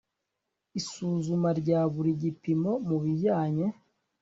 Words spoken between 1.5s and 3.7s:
rya buri gipimo mu bijyanye